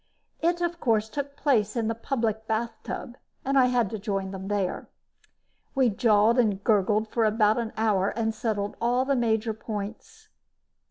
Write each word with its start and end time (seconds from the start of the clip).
It, 0.41 0.61
of 0.61 0.79
course, 0.79 1.09
took 1.09 1.35
place 1.35 1.75
in 1.75 1.87
the 1.87 1.93
public 1.93 2.47
bathtub 2.47 3.17
and 3.45 3.55
I 3.55 3.67
had 3.67 3.91
to 3.91 3.99
join 3.99 4.31
them 4.31 4.47
there. 4.47 4.89
We 5.75 5.89
jawed 5.91 6.39
and 6.39 6.63
gurgled 6.63 7.07
for 7.09 7.23
about 7.23 7.59
an 7.59 7.71
hour 7.77 8.09
and 8.09 8.33
settled 8.33 8.75
all 8.81 9.05
the 9.05 9.15
major 9.15 9.53
points. 9.53 10.29